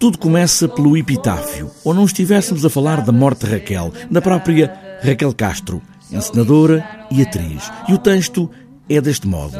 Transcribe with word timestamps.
Tudo 0.00 0.16
começa 0.16 0.66
pelo 0.66 0.96
epitáfio, 0.96 1.70
ou 1.84 1.92
não 1.92 2.06
estivéssemos 2.06 2.64
a 2.64 2.70
falar 2.70 3.02
da 3.02 3.12
morte 3.12 3.44
de 3.44 3.52
Raquel, 3.52 3.92
da 4.10 4.22
própria 4.22 4.72
Raquel 5.04 5.34
Castro, 5.34 5.82
encenadora 6.10 7.06
e 7.10 7.20
atriz. 7.20 7.70
E 7.86 7.92
o 7.92 7.98
texto 7.98 8.50
é 8.88 8.98
deste 8.98 9.28
modo. 9.28 9.54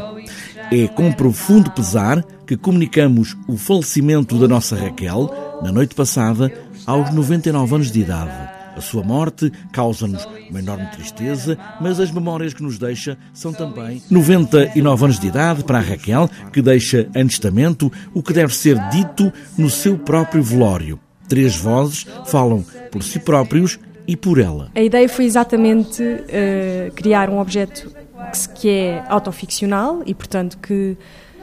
É 0.72 0.88
com 0.88 1.12
profundo 1.12 1.70
pesar 1.70 2.24
que 2.46 2.56
comunicamos 2.56 3.36
o 3.46 3.58
falecimento 3.58 4.38
da 4.38 4.48
nossa 4.48 4.74
Raquel, 4.76 5.60
na 5.62 5.70
noite 5.70 5.94
passada, 5.94 6.50
aos 6.86 7.12
99 7.12 7.74
anos 7.74 7.92
de 7.92 8.00
idade. 8.00 8.59
A 8.80 8.82
sua 8.82 9.02
morte 9.02 9.52
causa-nos 9.72 10.26
uma 10.48 10.58
enorme 10.58 10.86
tristeza, 10.86 11.58
mas 11.82 12.00
as 12.00 12.10
memórias 12.10 12.54
que 12.54 12.62
nos 12.62 12.78
deixa 12.78 13.18
são 13.30 13.52
também 13.52 14.00
99 14.10 15.04
anos 15.04 15.18
de 15.18 15.26
idade 15.26 15.62
para 15.64 15.76
a 15.76 15.82
Raquel, 15.82 16.30
que 16.50 16.62
deixa 16.62 17.06
em 17.14 17.26
testamento 17.26 17.92
o 18.14 18.22
que 18.22 18.32
deve 18.32 18.56
ser 18.56 18.78
dito 18.88 19.30
no 19.58 19.68
seu 19.68 19.98
próprio 19.98 20.42
velório. 20.42 20.98
Três 21.28 21.54
vozes 21.56 22.06
falam 22.24 22.64
por 22.90 23.02
si 23.02 23.18
próprios 23.20 23.78
e 24.08 24.16
por 24.16 24.38
ela. 24.38 24.70
A 24.74 24.80
ideia 24.80 25.10
foi 25.10 25.26
exatamente 25.26 26.02
uh, 26.02 26.90
criar 26.94 27.28
um 27.28 27.38
objeto 27.38 27.92
que, 28.32 28.60
que 28.60 28.70
é 28.70 29.04
autoficcional 29.10 30.02
e, 30.06 30.14
portanto, 30.14 30.56
que 30.56 30.96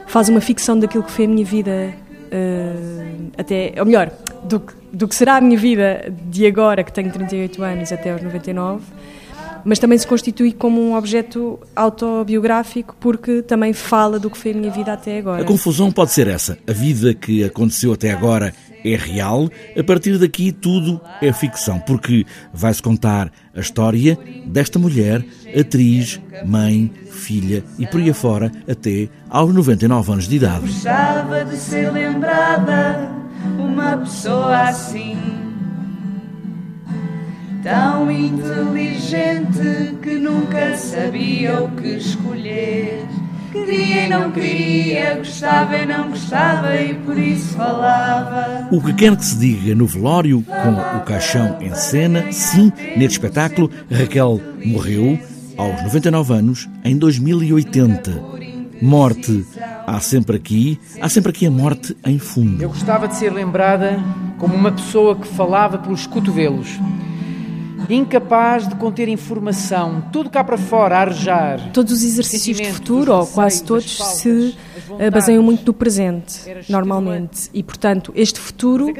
faz 0.08 0.28
uma 0.28 0.40
ficção 0.40 0.76
daquilo 0.76 1.04
que 1.04 1.12
foi 1.12 1.26
a 1.26 1.28
minha 1.28 1.44
vida 1.44 1.94
uh, 2.32 3.30
até, 3.36 3.74
ou 3.78 3.86
melhor, 3.86 4.10
do, 4.44 4.62
do 4.92 5.08
que 5.08 5.14
será 5.14 5.36
a 5.36 5.40
minha 5.40 5.58
vida 5.58 6.12
de 6.30 6.46
agora, 6.46 6.82
que 6.82 6.92
tenho 6.92 7.12
38 7.12 7.62
anos, 7.62 7.92
até 7.92 8.12
aos 8.12 8.22
99, 8.22 8.82
mas 9.68 9.78
também 9.78 9.98
se 9.98 10.06
constitui 10.06 10.50
como 10.50 10.80
um 10.80 10.96
objeto 10.96 11.60
autobiográfico 11.76 12.96
porque 12.98 13.42
também 13.42 13.74
fala 13.74 14.18
do 14.18 14.30
que 14.30 14.38
foi 14.38 14.52
a 14.52 14.54
minha 14.54 14.70
vida 14.70 14.94
até 14.94 15.18
agora. 15.18 15.42
A 15.42 15.44
confusão 15.44 15.92
pode 15.92 16.10
ser 16.10 16.26
essa. 16.26 16.56
A 16.66 16.72
vida 16.72 17.12
que 17.12 17.44
aconteceu 17.44 17.92
até 17.92 18.10
agora 18.10 18.54
é 18.82 18.96
real, 18.96 19.50
a 19.78 19.84
partir 19.84 20.16
daqui 20.16 20.52
tudo 20.52 20.98
é 21.20 21.30
ficção, 21.34 21.78
porque 21.80 22.24
vai-se 22.50 22.80
contar 22.80 23.30
a 23.54 23.60
história 23.60 24.18
desta 24.46 24.78
mulher, 24.78 25.22
atriz, 25.54 26.18
mãe, 26.46 26.90
filha 27.10 27.62
e 27.78 27.86
por 27.86 28.00
aí 28.00 28.08
afora 28.08 28.50
até 28.66 29.10
aos 29.28 29.52
99 29.52 30.12
anos 30.12 30.28
de 30.28 30.36
idade. 30.36 30.60
Gostava 30.60 31.44
de 31.44 31.56
ser 31.56 31.92
lembrada 31.92 33.10
uma 33.58 33.98
pessoa 33.98 34.62
assim, 34.62 35.18
tão 37.62 38.10
inteligente 38.10 39.96
que 40.02 40.18
nunca 40.18 40.76
sabia 40.76 41.62
o 41.62 41.70
que 41.70 41.96
escolher. 41.96 43.06
Queria 43.50 44.04
e 44.04 44.08
não 44.08 44.30
queria, 44.30 45.16
gostava 45.16 45.76
e 45.78 45.86
não 45.86 46.10
gostava 46.10 46.76
e 46.76 46.94
por 46.94 47.18
isso 47.18 47.54
falava. 47.54 48.68
O 48.70 48.80
que 48.80 48.92
quer 48.92 49.16
que 49.16 49.24
se 49.24 49.38
diga 49.38 49.74
no 49.74 49.86
velório, 49.86 50.42
com 50.42 50.98
o 50.98 51.00
caixão 51.04 51.56
em 51.60 51.74
cena, 51.74 52.30
sim, 52.30 52.70
neste 52.96 53.12
espetáculo, 53.12 53.70
Raquel 53.90 54.40
morreu 54.64 55.18
aos 55.56 55.82
99 55.82 56.34
anos 56.34 56.68
em 56.84 56.96
2080. 56.96 58.38
Morte 58.82 59.44
há 59.86 59.98
sempre 59.98 60.36
aqui, 60.36 60.78
há 61.00 61.08
sempre 61.08 61.30
aqui 61.30 61.46
a 61.46 61.50
morte 61.50 61.96
em 62.04 62.18
fundo. 62.18 62.62
Eu 62.62 62.68
gostava 62.68 63.08
de 63.08 63.16
ser 63.16 63.32
lembrada 63.32 63.98
como 64.36 64.54
uma 64.54 64.70
pessoa 64.70 65.16
que 65.16 65.26
falava 65.26 65.78
pelos 65.78 66.06
cotovelos 66.06 66.78
incapaz 67.88 68.68
de 68.68 68.74
conter 68.76 69.08
informação, 69.08 70.04
tudo 70.12 70.30
cá 70.30 70.44
para 70.44 70.58
fora, 70.58 70.98
a 70.98 71.00
arejar. 71.00 71.72
Todos 71.72 71.92
os 71.92 72.02
exercícios 72.02 72.56
de 72.56 72.70
futuro, 72.72 73.12
ou 73.12 73.26
quase 73.26 73.62
todos, 73.62 74.02
se 74.02 74.56
baseiam 75.12 75.42
muito 75.42 75.66
no 75.66 75.72
presente, 75.72 76.42
normalmente. 76.68 77.50
E, 77.52 77.62
portanto, 77.62 78.12
este 78.14 78.40
futuro 78.40 78.90
uh, 78.90 78.94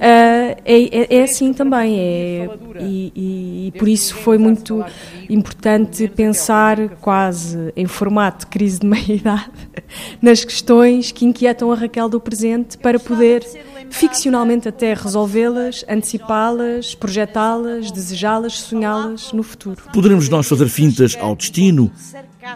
é, 0.00 0.56
é, 0.64 1.16
é, 1.18 1.22
assim 1.22 1.52
também. 1.52 1.98
É, 1.98 2.48
e, 2.80 3.12
e, 3.14 3.66
e, 3.68 3.78
por 3.78 3.88
isso 3.88 4.14
foi 4.14 4.38
muito 4.38 4.84
importante 5.28 6.08
pensar 6.08 6.88
quase 7.00 7.72
em 7.76 7.86
formato 7.86 8.40
de 8.40 8.46
crise 8.46 8.80
de 8.80 8.86
meia-idade 8.86 9.50
nas 10.20 10.44
questões 10.44 11.12
que 11.12 11.24
inquietam 11.24 11.70
a 11.72 11.74
Raquel 11.74 12.08
do 12.08 12.20
presente 12.20 12.78
para 12.78 12.98
poder 12.98 13.44
ficcionalmente 13.90 14.68
até 14.68 14.94
resolvê-las, 14.94 15.84
antecipá-las, 15.88 16.94
projetá-las, 16.94 17.90
desejá-las, 18.26 18.60
sonhá-las 18.60 19.32
no 19.32 19.42
futuro. 19.42 19.82
Poderemos 19.92 20.28
nós 20.28 20.48
fazer 20.48 20.68
fintas 20.68 21.16
ao 21.20 21.36
destino? 21.36 21.90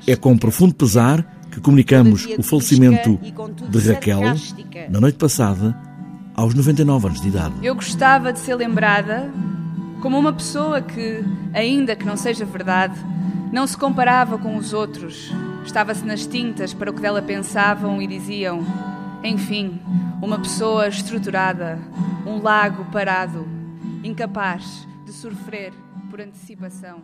É 0.06 0.16
com 0.16 0.36
profundo 0.36 0.74
pesar 0.74 1.24
que 1.50 1.60
comunicamos 1.60 2.26
o 2.38 2.42
falecimento 2.42 3.18
de 3.68 3.92
Raquel 3.92 4.20
na 4.88 5.00
noite 5.00 5.18
passada, 5.18 5.76
aos 6.34 6.54
99 6.54 7.08
anos 7.08 7.20
de 7.20 7.28
idade. 7.28 7.54
Eu 7.62 7.74
gostava 7.74 8.32
de 8.32 8.38
ser 8.38 8.54
lembrada 8.54 9.30
como 10.00 10.18
uma 10.18 10.32
pessoa 10.32 10.80
que, 10.80 11.24
ainda 11.52 11.94
que 11.94 12.04
não 12.04 12.16
seja 12.16 12.44
verdade, 12.44 12.98
não 13.52 13.66
se 13.66 13.76
comparava 13.76 14.38
com 14.38 14.56
os 14.56 14.72
outros, 14.72 15.32
estava-se 15.64 16.04
nas 16.04 16.24
tintas 16.26 16.72
para 16.72 16.90
o 16.90 16.94
que 16.94 17.02
dela 17.02 17.20
pensavam 17.20 18.00
e 18.00 18.06
diziam. 18.06 18.64
Enfim, 19.22 19.80
uma 20.22 20.38
pessoa 20.38 20.88
estruturada, 20.88 21.78
um 22.24 22.40
lago 22.40 22.86
parado, 22.90 23.46
incapaz 24.02 24.88
de 25.10 25.16
sofrer 25.16 25.72
por 26.08 26.20
antecipação. 26.20 27.02